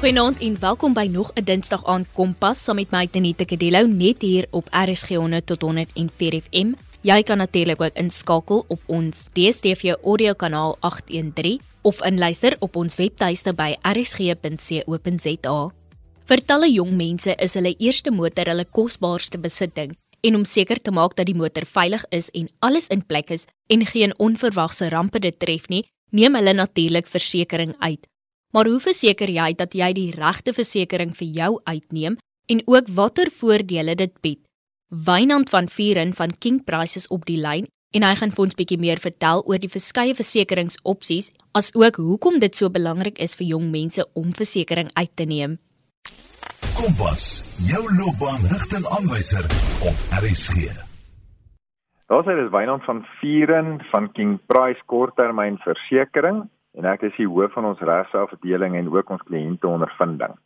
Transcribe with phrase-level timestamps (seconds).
[0.00, 4.22] Goeienaand en welkom by nog 'n Dinsdag aand Kompas saam met my Tenita Kadello net
[4.22, 6.72] hier op RSG 100 tot 104 FM.
[7.00, 12.96] Jy kan natuurlik ook inskakel op ons DStv audio kanaal 813 of inluister op ons
[12.96, 15.70] webtuiste by rsg.co.za.
[16.24, 20.90] Vir talle jong mense is hulle eerste motor hulle kosbaarste besitting en om seker te
[20.90, 25.18] maak dat die motor veilig is en alles in plek is en geen onverwagse rampe
[25.18, 28.09] dit tref nie, neem hulle natuurlik versekerings uit.
[28.50, 32.16] Maar hoe verseker jy dat jy die regte versekerings vir jou uitneem
[32.50, 34.40] en ook watter voordele dit bied?
[34.90, 38.80] Wynand van Vieren van King Prices op die lyn en hy gaan vir ons bietjie
[38.82, 43.70] meer vertel oor die verskeie versekeringsopsies as ook hoekom dit so belangrik is vir jong
[43.70, 45.58] mense om versekerings uit te neem.
[46.74, 49.46] Kompas, jou loopbaanrigtingaanwyser
[49.86, 50.70] op RSG.
[52.10, 56.48] Daar sê dis Wynand van Vieren van King Price korttermynversekering
[56.78, 60.36] en ek is die hoof van ons regsafdeling en ook ons kliënte ondervinding.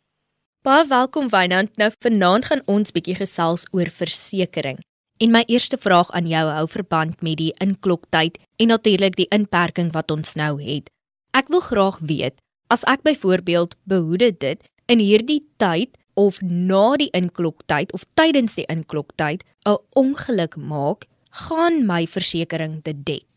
[0.65, 1.75] Baie welkom Wynand.
[1.77, 4.81] Nou vanaand gaan ons bietjie gesels oor versekerings.
[5.21, 9.93] En my eerste vraag aan jou hou verband met die inkloktyd en natuurlik die inperking
[9.93, 10.89] wat ons nou het.
[11.31, 12.35] Ek wil graag weet,
[12.67, 18.67] as ek byvoorbeeld behoede dit in hierdie tyd of na die inkloktyd of tydens die
[18.67, 21.07] inkloktyd 'n ongeluk maak,
[21.47, 23.34] gaan my versekering dit dek.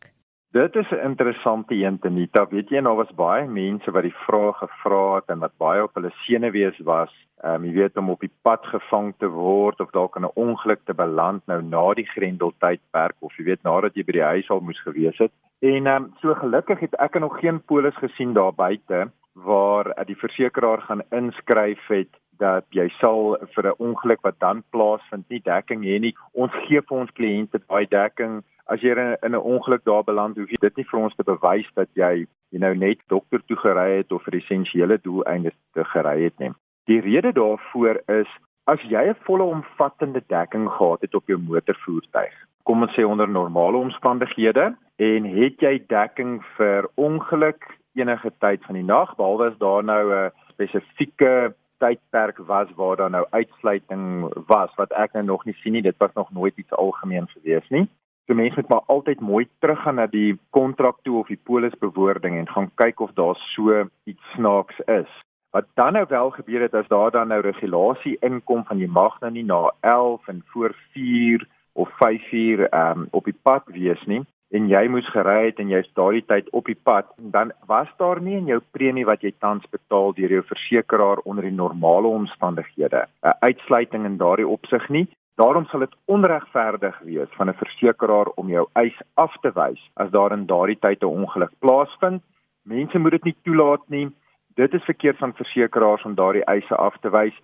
[0.50, 2.46] Dit is 'n interessante een Tenita.
[2.48, 5.94] Weet jy, daar was baie mense wat die vrae gevra het en wat baie op
[5.94, 7.12] hulle senuwees was.
[7.40, 10.34] Ehm um, jy weet om op die pad gevang te word of dalk in 'n
[10.34, 14.50] ongeluk te beland nou na die grendeltydperk of jy weet nadat jy by die huis
[14.50, 15.32] al moes gewees het.
[15.58, 20.04] En ehm um, so gelukkig het ek nog geen polis gesien daar buite waar uh,
[20.06, 25.40] die versekeraar gaan inskryf het dat jy sal vir 'n ongeluk wat dan plaasvind nie
[25.40, 26.14] dekking hê nie.
[26.32, 30.50] Ons gee vir ons kliënte daai dekking as jy in 'n ongeluk daar beland, hoef
[30.50, 33.96] jy dit nie vir ons te bewys dat jy jy nou net dokter toe gery
[33.96, 36.52] het of vir essensiële doeleindes te gery het nie.
[36.86, 38.28] Die rede daarvoor is
[38.66, 42.34] as jy 'n volle omvattende dekking gehad het op jou motorvoertuig,
[42.64, 48.74] kom ons sê onder normale omstandighede en het jy dekking vir ongeluk enige tyd van
[48.74, 54.74] die nag behalwe as daar nou 'n spesifieke tydperk was waar daar nou uitsluiting was
[54.74, 55.82] wat ek nou nog nie sien nie.
[55.82, 57.88] Dit was nog nooit iets algemeen gewees nie.
[58.26, 62.48] So mense moet maar altyd mooi teruggaan na die kontrak toe of die polisbewoording en
[62.48, 65.12] gaan kyk of daar so iets snaaks is.
[65.50, 69.20] Wat dan nou wel gebeur het as daar dan nou regulasie inkom van jy mag
[69.20, 74.04] nou nie na 11 en voor 4 of 5 uur um, op die pad wees
[74.04, 77.88] nie en jy moes gery het en jy's daardie tyd op die pad dan was
[77.98, 82.08] daar nie in jou premie wat jy tans betaal deur jou versekeraar onder die normale
[82.08, 88.28] omstandighede 'n uitsluiting in daardie opsig nie Daarom sal dit onregverdig wees van 'n versekeraar
[88.40, 92.22] om jou eis af te wys as daar in daardie tyd 'n ongeluk plaasvind.
[92.62, 94.08] Mense moet dit nie toelaat nie.
[94.54, 97.34] Dit is verkeerd van versekeraars om daardie eise af te wys.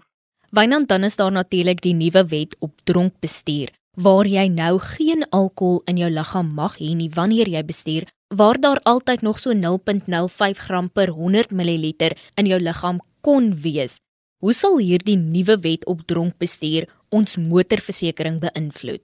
[0.50, 5.22] Wynand dan is daar natuurlik die nuwe wet op dronk bestuur waar jy nou geen
[5.30, 9.52] alkohol in jou liggaam mag hê nie wanneer jy bestuur waar daar altyd nog so
[9.52, 11.92] 0.05 gram per 100 ml
[12.34, 14.00] in jou liggaam kon wees.
[14.42, 19.02] Hoe sal hierdie nuwe wet op dronk bestuur ons motorversekering beïnvloed?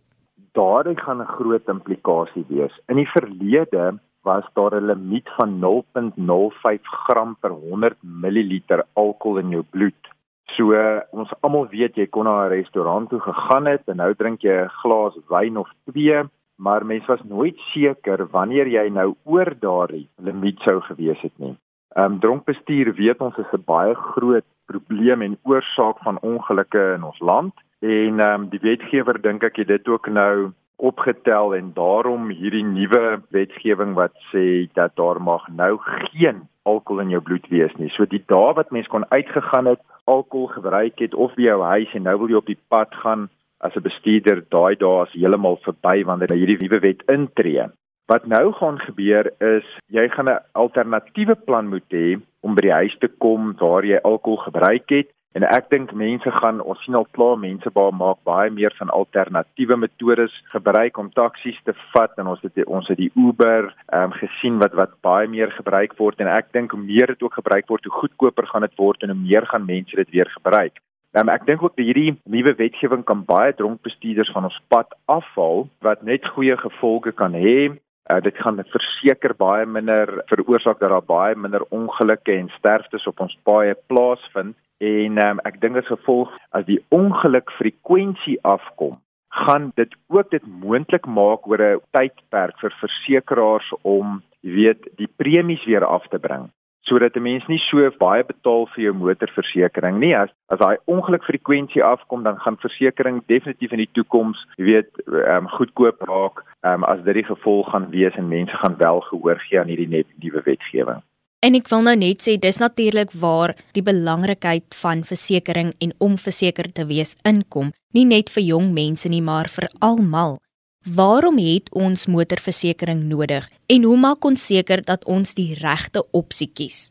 [0.58, 2.74] Daardie gaan 'n groot implikasie wees.
[2.88, 8.60] In die verlede was daar 'n limiet van 0.05 gram per 100 ml
[8.92, 10.09] alkohol in jou bloed.
[10.56, 10.74] So
[11.12, 14.56] ons almal weet jy kon na 'n restaurant toe gegaan het en nou drink jy
[14.64, 16.22] 'n glas wyn of twee,
[16.58, 21.56] maar mens was nooit seker wanneer jy nou oor daardie limiet sou gewees het nie.
[21.96, 27.04] Ehm um, dronkbestuur weet ons is 'n baie groot probleem en oorsaak van ongelukke in
[27.04, 31.72] ons land en ehm um, die wetgewer dink ek het dit ook nou opgetel en
[31.74, 37.46] daarom hierdie nuwe wetgewing wat sê dat daar mag nou geen alkohol in jou bloed
[37.48, 37.90] wees nie.
[37.90, 39.80] So die dae wat mens kon uitgegaan het,
[40.14, 43.28] alkohol gebruik het of by jou huis en nou wil jy op die pad gaan
[43.60, 47.68] as 'n bestuurder, daai dae is heeltemal verby wanneer hierdie nuwe wet intree.
[48.08, 52.78] Wat nou gaan gebeur is jy gaan 'n alternatiewe plan moet hê om by die
[52.80, 55.08] huis te kom waar jy alkohol gebruik het
[55.38, 58.90] En ek dink mense gaan ons sien al klaar mense baie maak baie meer van
[58.90, 64.08] alternatiewe metodes gebruik om taksies te vat en ons het ons het die Uber ehm
[64.08, 67.38] um, gesien wat wat baie meer gebruik word en ek dink hoe meer dit ook
[67.38, 70.82] gebruik word hoe goedkoper gaan dit word en hoe meer gaan mense dit weer gebruik.
[71.14, 74.96] Nou ek dink ook dat hierdie nuwe wetgewing kan baie dronk bestuurders van ons pad
[75.06, 77.70] afhaal wat net goeie gevolge kan hê.
[78.10, 83.22] Uh, dit gaan verseker baie minder veroorsaak dat daar baie minder ongelukke en sterftes op
[83.22, 88.96] ons paaie plaasvind En um, ek dink as gevolg as die ongelukfrekwensie afkom,
[89.44, 95.10] gaan dit ook dit moontlik maak oor 'n tydperk vir versekerings om, jy weet, die
[95.20, 96.48] premies weer af te bring.
[96.90, 100.14] sodat 'n mens nie so baie betaal vir jou motorversekering nie.
[100.16, 105.36] As as daai ongelukfrekwensie afkom, dan gaan versekerings definitief in die toekoms, jy weet, ehm
[105.36, 109.00] um, goedkoop raak, ehm um, as dit die gevolg gaan wees en mense gaan wel
[109.00, 111.02] gehoor gee aan hierdie nuwe wetgewing.
[111.40, 116.18] En ek wil nou net sê dis natuurlik waar die belangrikheid van versekerings en om
[116.20, 120.36] verseker te wees inkom, nie net vir jong mense nie, maar vir almal.
[120.84, 126.50] Waarom het ons motorversekering nodig en hoe maak ons seker dat ons die regte opsie
[126.52, 126.90] kies?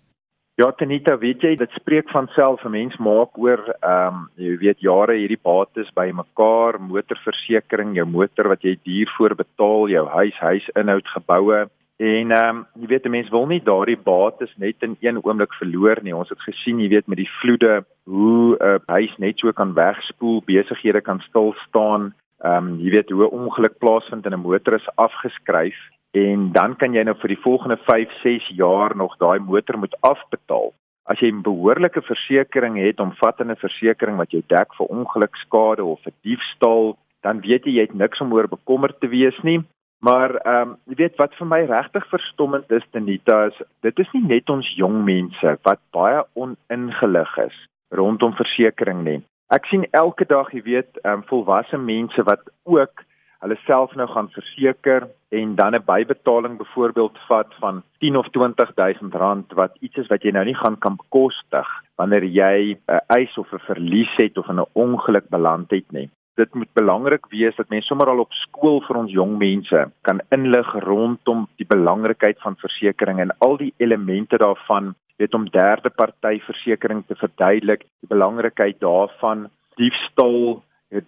[0.57, 4.57] Ja, Tanita, weet jy, dit spreek van self 'n mens maak oor ehm um, jy
[4.57, 10.05] weet jare hierdie bates by mekaar, motorversekering, jou motor wat jy duur voor betaal, jou
[10.07, 11.69] huis, huisinhoud, geboue
[11.99, 15.99] En ehm um, jy weet mense wil nie daardie bates net in een oomblik verloor
[16.01, 16.15] nie.
[16.15, 19.73] Ons het gesien, jy weet met die vloede hoe 'n uh, huis net so kan
[19.73, 22.13] wegspoel, besighede kan stil staan.
[22.39, 25.75] Ehm um, jy weet hoe 'n ongeluk plaasvind en 'n motor is afgeskryf
[26.11, 29.95] en dan kan jy nou vir die volgende 5, 6 jaar nog daai motor moet
[30.01, 30.73] afbetaal.
[31.03, 36.13] As jy 'n behoorlike versekerings het, omvattende versekerings wat jou dek vir ongelukskade of vir
[36.21, 39.59] diefstal, dan weet jy jy het niks om oor bekommerd te wees nie.
[39.99, 44.11] Maar ehm um, jy weet wat vir my regtig verstommend is Tenita is dit is
[44.15, 47.57] nie net ons jong mense wat baie oningelig is
[47.99, 49.19] rondom versekerings nie.
[49.51, 53.03] Ek sien elke dag jy weet ehm um, volwasse mense wat ook
[53.43, 59.13] hulle self nou gaan verseker en dan 'n bybetaling byvoorbeeld vat van 10 of 20000
[59.13, 63.37] rand wat iets is wat jy nou nie gaan kan bekostig wanneer jy 'n eis
[63.37, 66.09] of 'n verlies het of 'n ongeluk beland het nie
[66.39, 70.21] dit moet belangrik wees dat mense sommer al op skool vir ons jong mense kan
[70.36, 76.38] inlig rondom die belangrikheid van versekerings en al die elemente daarvan, weet om derde party
[76.45, 79.47] versekerings te verduidelik, die belangrikheid daarvan,
[79.80, 80.62] diefstal,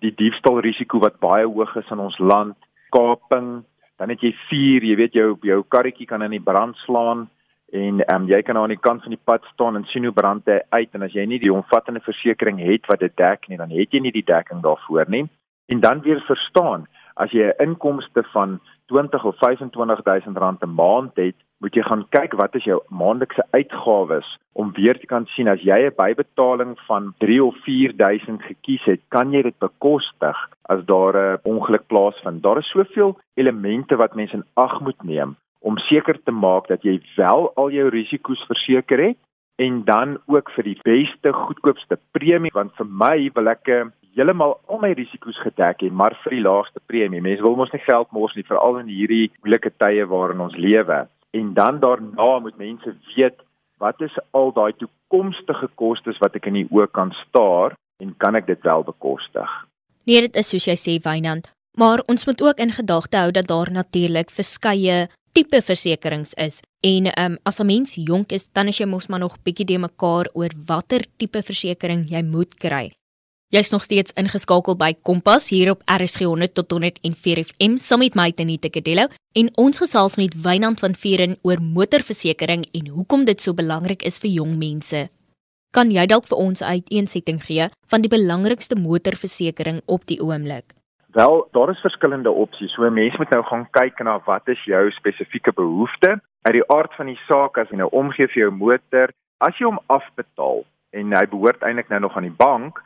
[0.04, 2.58] die diefstalrisiko wat baie hoog is in ons land,
[2.92, 3.62] kaping,
[4.02, 7.30] dan het jy vuur, jy weet jou jou karretjie kan in die brand slaan
[7.72, 10.14] en ehm um, jy kan aan die kant van die pad staan en sien hoe
[10.14, 13.60] brand hy uit en as jy nie die omvattende versekerings het wat dit dek nie
[13.62, 15.28] dan het jy nie die dekking daarvoor nie.
[15.72, 18.60] En dan weer verstaan as jy 'n inkomste van
[18.92, 23.46] 20 of 25000 rand 'n maand het moet jy gaan kyk wat is jou maandelikse
[23.52, 28.84] uitgawes om weer te kan sien as jy 'n bybetaling van 3 of 4000 gekies
[28.84, 32.44] het kan jy dit bekostig as daar 'n ongeluk plaasvind.
[32.44, 36.84] Daar is soveel elemente wat mense in ag moet neem om seker te maak dat
[36.84, 39.20] jy wel al jou risiko's verseker het
[39.62, 43.84] en dan ook vir die beste goedkoopste premie want vir my wil ek eh,
[44.16, 47.22] heeltemal al my risiko's gedek hê maar vir die laagste premie.
[47.22, 51.06] Mense wil mos nie geld mors nie veral in hierdie moeilike tye waarin ons lewe.
[51.38, 53.40] En dan daarna moet mense weet
[53.82, 58.38] wat is al daai toekomstige kostes wat ek in die oë kan staar en kan
[58.38, 59.50] ek dit wel bekostig?
[60.10, 63.50] Nee, dit is soos jy sê Wynand, maar ons moet ook in gedagte hou dat
[63.50, 66.62] daar natuurlik verskeie tipe versekerings is.
[66.82, 69.78] En um, as 'n mens jonk is, dan is jy mos maar nog bietjie de
[69.78, 72.92] mekaar oor watter tipe versekerings jy moet kry.
[73.52, 78.16] Jy's nog steeds ingeskakel by Kompas hier op RSG 100 tot 104 FM saam met
[78.16, 83.42] my Tenita Kadello en ons gesels met Wynand van Vieren oor motorversekering en hoekom dit
[83.42, 85.10] so belangrik is vir jong mense.
[85.76, 90.72] Kan jy dalk vir ons uiteensetting gee van die belangrikste motorversekering op die oomblik?
[91.12, 92.74] Wel, daar is verskillende opsies.
[92.74, 96.22] So 'n mens moet nou gaan kyk na wat is jou spesifieke behoefte.
[96.42, 99.66] Uit die aard van die saak as jy nou omgee vir jou motor, as jy
[99.66, 102.82] hom afbetaal en hy behoort eintlik nou nog aan die bank,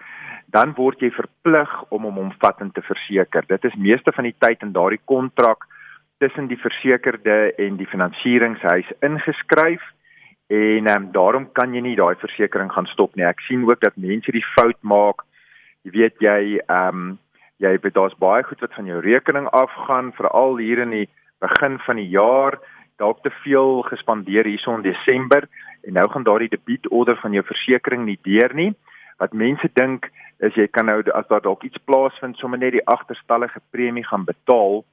[0.47, 3.43] dan word jy verplig om hom omvattend te verseker.
[3.47, 5.67] Dit is meeste van die tyd in daardie kontrak
[6.17, 9.81] tussen die versekerde en die finansieringshuis ingeskryf
[10.47, 13.25] en um, daarom kan jy nie daai versekerings gaan stop nie.
[13.25, 15.25] Ek sien ook dat mense die fout maak.
[15.83, 17.19] Jy weet jy ehm um,
[17.63, 21.07] jy weet daar's baie goed wat van jou rekening afgaan veral hier in die
[21.43, 22.59] begin van die jaar.
[22.97, 25.47] Dalk te veel gespandeer hierso in Desember
[25.83, 28.73] en nou gaan daardie debietorder van jou versekerings nie deur nie.
[29.19, 30.09] Wat mense dink
[30.43, 34.25] is jy kan nou as daar dalk iets plaasvind sommer net die agterstallige premie gaan
[34.27, 34.83] betaal.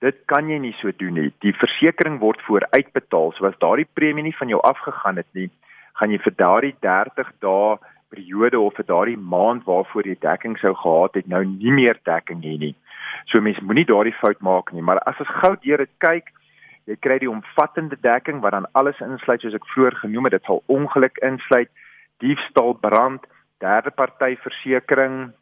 [0.00, 1.32] Dit kan jy nie so doen nie.
[1.44, 3.32] Die versekerings word vooruitbetaal.
[3.36, 5.50] So as daardie premie nie van jou afgegaan het nie
[5.98, 7.78] gaan jy vir daardie 30 dae
[8.12, 12.42] periode of vir daardie maand waarvoor jy dekking sou gehad het nou nie meer dekking
[12.44, 12.74] hê nie.
[13.30, 16.30] So mense moenie daardie fout maak nie, maar as ons gou deur dit kyk,
[16.88, 20.48] jy kry die omvattende dekking wat dan alles insluit soos ek vroeër genoem het, dit
[20.48, 21.68] sal ongeluk insluit,
[22.24, 23.26] diefstal, brand,
[23.60, 25.34] derde party versekerings.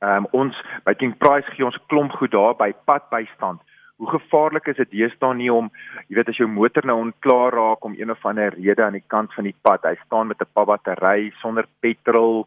[0.00, 3.62] Ehm um, ons by King Price gee ons klomp goed daar by padbystand
[4.04, 5.70] hoe gevaarlik is dit deesdae nie om
[6.08, 9.08] jy weet as jou motor nou onklaar raak om een of ander rede aan die
[9.14, 12.46] kant van die pad hy staan met 'n pa battery sonder petrol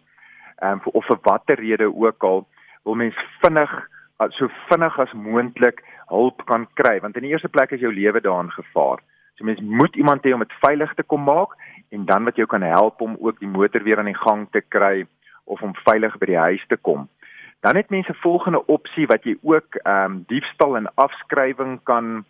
[0.61, 2.45] um, of vir watter rede ook al
[2.85, 3.73] wil mens vinnig
[4.37, 8.21] so vinnig as moontlik hulp kan kry want in die eerste plek is jou lewe
[8.21, 9.01] daarin gevaar
[9.37, 11.53] So mens moet iemand hê om dit veilig te kom maak
[11.93, 14.61] en dan wat jou kan help om ook die motor weer aan die gang te
[14.61, 15.05] kry
[15.45, 17.05] of om veilig by die huis te kom.
[17.59, 22.25] Dan het mense volgende opsie wat jy ook ehm um, diefstal en afskrywing kan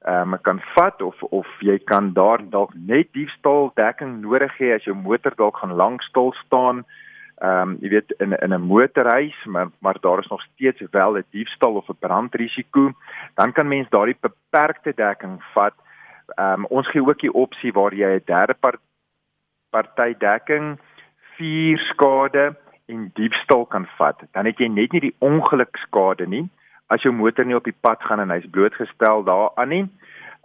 [0.00, 4.74] ehm um, kan vat of of jy kan daar dalk net diefstal dekking nodig hê
[4.74, 6.84] as jou motor dalk gaan lank stil staan.
[7.36, 11.16] Ehm um, jy weet in in 'n motorhuis, maar maar daar is nog steeds wel
[11.16, 12.92] 'n diefstal of 'n brandrisiko.
[13.34, 15.74] Dan kan mens daardie beperkte dekking vat.
[16.34, 18.80] Ehm um, ons gee ook die opsie waar jy 'n derde part,
[19.70, 20.78] party dekking,
[21.36, 22.56] vier skade
[22.86, 24.22] en diefstal kan vat.
[24.32, 26.46] Dan het jy net nie die ongelukskade nie
[26.86, 29.86] as jou motor nie op die pad gaan en hy's blootgestel daaraan nie.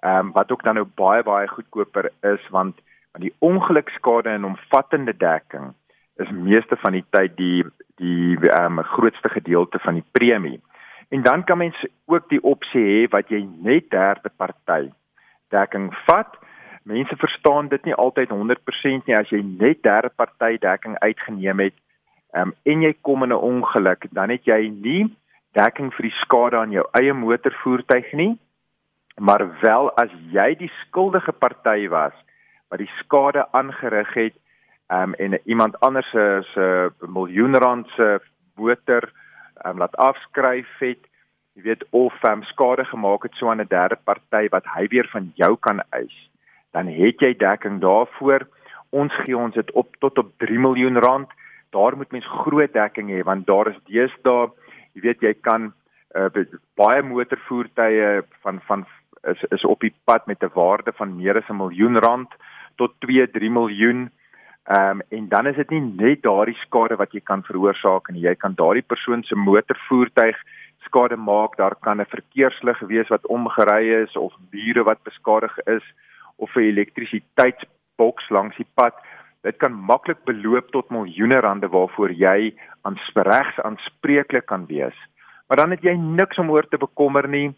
[0.02, 2.80] Ehm um, wat ook dan nou baie baie goedkoper is want
[3.12, 5.74] want die ongelukskade en omvattende dekking
[6.16, 7.64] is meeste van die tyd die
[8.02, 10.62] die ehm um, grootste gedeelte van die premie.
[11.10, 14.90] En dan kan mens ook die opsie hê wat jy net derde party
[15.50, 16.38] dekking vat.
[16.84, 21.78] Mense verstaan dit nie altyd 100% nie as jy net derde party dekking uitgeneem het
[22.36, 25.16] um, en jy kom in 'n ongeluk, dan het jy nie
[25.52, 28.38] dekking vir die skade aan jou eie motorvoertuig nie,
[29.20, 32.14] maar wel as jy die skuldige party was
[32.70, 34.36] wat die skade aangerig het
[34.88, 38.20] um, en iemand anders se se miljoen rand se
[38.56, 39.12] motor
[39.66, 41.04] um, laat afskryf het,
[41.54, 45.08] jy weet of um, skade gemaak het so aan 'n derde party wat hy weer
[45.12, 46.30] van jou kan eis,
[46.72, 48.48] dan het jy dekking daarvoor.
[48.90, 51.30] Ons gee ons dit op tot op 3 miljoen rand
[51.72, 54.50] daar moet mens groot dekking hê want daar is deesdae
[54.94, 55.74] jy weet jy kan
[56.16, 56.30] uh,
[56.76, 58.86] baie motorvoertuie van van
[59.34, 62.30] is is op die pad met 'n waarde van meer as 'n miljoen rand
[62.76, 64.10] tot 2 3 miljoen
[64.64, 68.22] Ehm um, en dan is dit nie net daardie skade wat jy kan veroorsaak nie.
[68.22, 70.38] Jy kan daardie persoon se motorvoertuig
[70.86, 71.58] skade maak.
[71.58, 75.84] Daar kan 'n verkeerslig wees wat omgery is of mure wat beskadig is
[76.36, 78.94] of 'n elektrisiteitsboks langs die pad
[79.44, 84.98] dit kan maklik beloop tot miljoene rande waarvoor jy aan regs aanspreeklik kan wees.
[85.48, 87.52] Maar dan het jy niks om oor te bekommer nie.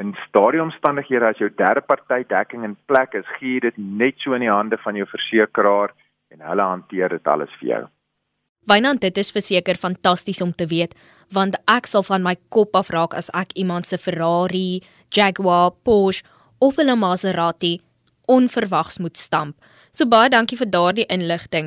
[0.00, 4.40] In stadiumstandighede as jou derde party dekking in plek is, gee dit net so in
[4.40, 5.92] die hande van jou versekeraar
[6.32, 7.82] en hulle hanteer dit alles vir jou.
[8.70, 10.94] Wynand, dit is verseker fantasties om te weet,
[11.34, 16.24] want ek sal van my kop af raak as ek iemand se Ferrari, Jaguar, Porsche
[16.60, 17.80] of 'n Maserati
[18.26, 19.56] onverwags moet stamp.
[19.92, 21.66] So baie dankie vir daardie inligting.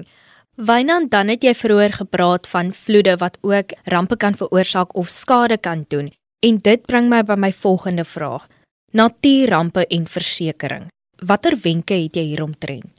[0.57, 5.59] Wynand, dan het jy vroeër gepraat van vloede wat ook rampe kan veroorsaak of skade
[5.61, 6.07] kan doen.
[6.41, 8.47] En dit bring my by my volgende vraag.
[8.97, 10.89] Natuurrampe en versekerings.
[11.21, 12.89] Watter wenke het jy hieromtrent?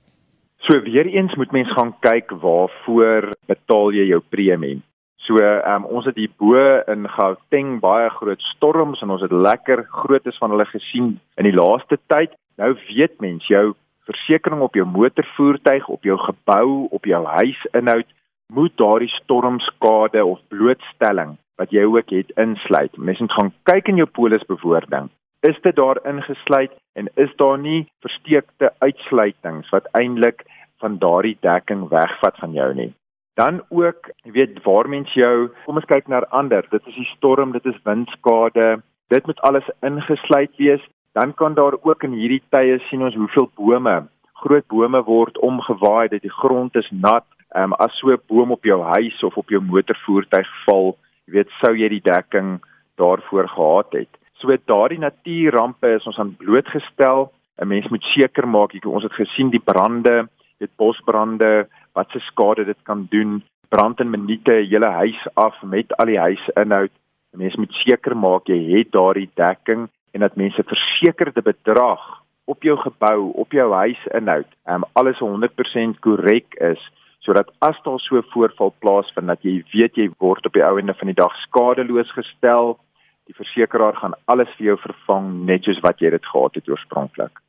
[0.63, 4.79] So weer eens moet mens gaan kyk waarvoor betaal jy jou premie.
[5.27, 6.55] So um, ons het hier bo
[6.87, 11.55] in Gauteng baie groot storms en ons het lekker grootes van hulle gesien in die
[11.55, 12.39] laaste tyd.
[12.63, 13.75] Nou weet mens jou
[14.07, 18.09] versekerings op jou motorvoertuig, op jou gebou, op jou huisinhoud
[18.53, 22.97] moet daardie stormskade of blootstelling wat jy ook het insluit.
[22.97, 25.09] Mens moet gaan kyk in jou polisbewoording.
[25.41, 30.45] Is dit daar ingesluit en is daar nie versteekte uitsluitings wat eintlik
[30.83, 32.93] van daardie dekking wegvat van jou nie?
[33.37, 36.65] Dan ook, jy weet, waar mens jou, kom ons kyk na ander.
[36.71, 38.79] Dit is die storm, dit is windskade.
[39.13, 40.85] Dit moet alles ingesluit wees
[41.17, 43.95] dan kan daar ook in hierdie tye sien ons hoeveel bome,
[44.43, 47.25] groot bome word omgewaai, dat die grond is nat.
[47.57, 50.93] Ehm um, as so 'n boom op jou huis of op jou motorvoertuig val,
[51.25, 52.61] jy weet sou jy die dekking
[53.01, 54.13] daarvoor gehad het.
[54.41, 57.33] So daardie natuurrampe is ons aan blootgestel.
[57.63, 62.19] 'n Mens moet seker maak jy ons het gesien die brande, dit bosbrande, wat se
[62.19, 63.43] skade dit kan doen.
[63.69, 66.93] Brand in minute 'n hele huis af met al die huisinhoud.
[67.33, 72.03] 'n Mens moet seker maak jy het daardie dekking en dat mense versekerde bedrag
[72.45, 76.81] op jou gebou, op jou huis inhoud, um, alles 100% korrek is
[77.27, 80.79] sodat as daar so 'n voorval plaasvind dat jy weet jy word op die ou
[80.79, 82.79] ende van die dag skadeloos gestel,
[83.27, 87.43] die versekeraar gaan alles vir jou vervang net soos wat jy dit gehad het oorspronklik.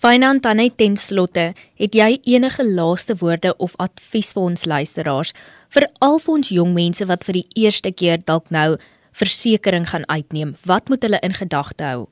[0.00, 5.34] Finant dan net ten slotte, het jy enige laaste woorde of advies vir ons luisteraars,
[5.68, 8.78] veral vir ons jong mense wat vir die eerste keer dalk nou
[9.12, 12.08] versekerings gaan uitneem, wat moet hulle in gedagte hou?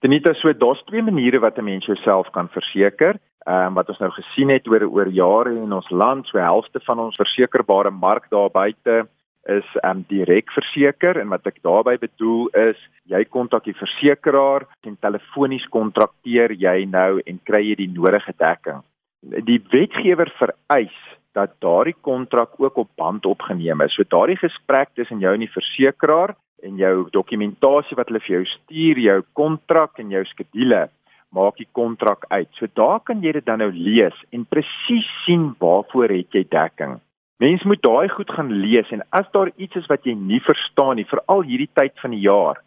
[0.00, 3.18] Denita, so daar's twee maniere wat 'n mens jouself kan verseker.
[3.46, 6.80] Ehm um, wat ons nou gesien het oor oor jare in ons land, so helfte
[6.80, 9.08] van ons versekerbare mark daar buite
[9.48, 14.66] is ehm um, direk verseker en wat ek daarmee bedoel is jy kontak die versekeraar
[14.84, 18.82] en telefonies kontrakteer jy nou en kry jy die nodige dekking.
[19.22, 20.98] Die wetgewer vereis
[21.38, 23.94] dat daardie kontrak ook op band opgeneem is.
[23.94, 26.34] So daardie gesprek tussen jou en die versekeraar
[26.66, 30.88] en jou dokumentasie wat hulle vir jou stuur, jou kontrak en jou skedule
[31.36, 32.48] maak die kontrak uit.
[32.56, 36.98] So daar kan jy dit dan nou lees en presies sien waarvoor het jy dekking.
[37.38, 40.96] Mens moet daai goed gaan lees en as daar iets is wat jy nie verstaan
[40.98, 42.58] nie, veral hierdie tyd van die jaar,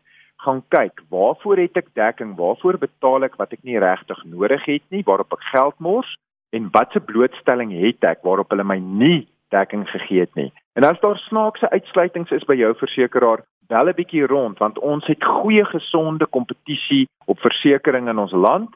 [0.46, 2.34] gaan kyk, waarvoor het ek dekking?
[2.38, 6.16] Waarvoor betaal ek wat ek nie regtig nodig het nie, waarop ek geld mors?
[6.52, 10.52] En watse blootstelling het ek waarop hulle my nie dekking gegee het nie?
[10.76, 15.06] En as daar snaakse uitsluitings is by jou versekeraar, bel 'n bietjie rond want ons
[15.08, 18.72] het goeie gesonde kompetisie op versekerings in ons land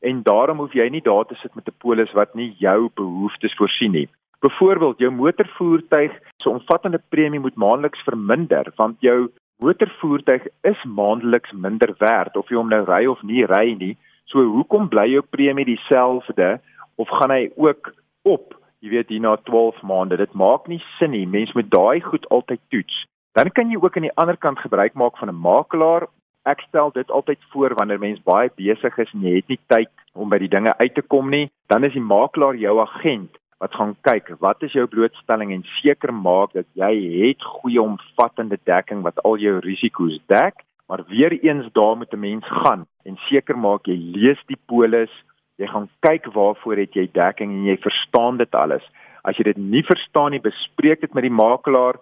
[0.00, 3.54] en daarom hoef jy nie daar te sit met 'n polis wat nie jou behoeftes
[3.54, 4.08] voorsien nie.
[4.40, 11.94] Byvoorbeeld, jou motorvoertuig se omvattende premie moet maandeliks verminder want jou motorvoertuig is maandeliks minder
[11.98, 13.96] werd of jy hom nou ry of nie ry nie.
[14.24, 16.60] So hoekom bly jou premie dieselfde
[17.00, 17.92] of gaan hy ook
[18.28, 18.56] op?
[18.80, 20.16] Jy weet hier na 12 maande.
[20.20, 21.26] Dit maak nie sin nie.
[21.26, 23.04] Mens moet daai goed altyd toets.
[23.36, 26.08] Dan kan jy ook aan die ander kant gebruik maak van 'n makelaar.
[26.44, 29.92] Ek stel dit altyd voor wanneer mens baie besig is en jy het nie tyd
[30.14, 33.76] om by die dinge uit te kom nie, dan is die makelaar jou agent wat
[33.76, 36.92] gaan kyk wat is jou blootstelling en seker maak dat jy
[37.26, 42.24] het goeie omvattende dekking wat al jou risiko's dek maar weer eens daar moet 'n
[42.24, 45.12] mens gaan en seker maak jy lees die polis
[45.60, 48.84] jy gaan kyk waarvoor het jy dekking en jy verstaan dit alles
[49.28, 52.00] as jy dit nie verstaan nie bespreek dit met die makelaar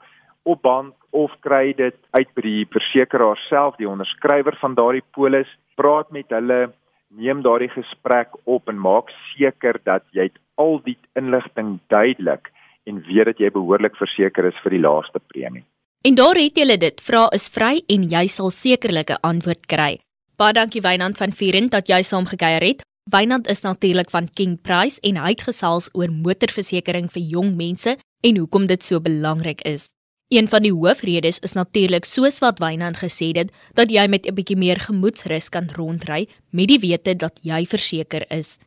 [0.49, 5.51] op band of kry dit uit by die versekeraar self die onderskrywer van daardie polis
[5.81, 6.69] praat met hulle
[7.09, 10.29] neem daardie gesprek op en maak seker dat jy
[10.61, 12.53] al die inligting duidelik
[12.89, 15.65] en weet dat jy behoorlik verseker is vir die laaste premie.
[16.07, 19.99] En daar het jy dit, vra is vry en jy sal sekerlik 'n antwoord kry.
[20.39, 22.83] Baie dankie Wynand van Vieren dat jy saamgekyer het.
[23.11, 27.95] Wynand is natuurlik van King Price en hy het gesels oor motorversekering vir jong mense
[27.97, 29.87] en hoekom dit so belangrik is.
[30.29, 34.35] Een van die hoofredes is natuurlik soos wat Wynand gesê het dat jy met 'n
[34.35, 38.59] bietjie meer gemoedsrus kan rondry met die wete dat jy verseker is.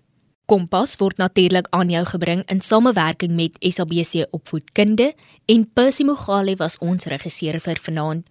[0.51, 5.13] Kompas word natuurlik aan jou gebring in samewerking met SABC Opvoedkunde
[5.45, 8.30] en Percy Mogale was ons regisseur vir vanaand.